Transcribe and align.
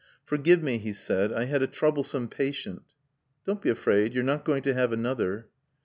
"Forgive 0.25 0.63
me," 0.63 0.79
he 0.79 0.93
said. 0.93 1.31
"I 1.31 1.43
had 1.43 1.61
a 1.61 1.67
troublesome 1.67 2.27
patient." 2.27 2.81
"Don't 3.45 3.61
be 3.61 3.69
afraid. 3.69 4.15
You're 4.15 4.23
not 4.23 4.45
going 4.45 4.63
to 4.63 4.73
have 4.73 4.91
another." 4.91 5.49